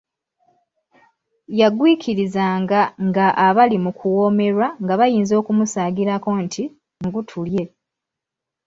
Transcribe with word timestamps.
Yagwikirizanga 1.59 2.79
nga 3.07 3.25
abali 3.47 3.77
mu 3.85 3.91
kuwoomerwa 3.97 4.67
nga 4.83 4.93
bayinza 4.99 5.33
okumusaagirako 5.41 6.29
nti, 6.43 6.63
"jjangu 6.69 7.21
tulye". 7.29 7.63